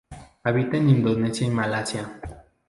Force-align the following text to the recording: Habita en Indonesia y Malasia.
Habita 0.45 0.77
en 0.77 0.89
Indonesia 0.89 1.45
y 1.45 1.51
Malasia. 1.51 2.11